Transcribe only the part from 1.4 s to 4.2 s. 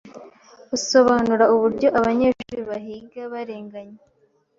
uburyo abanyeshuri bahiga barenganye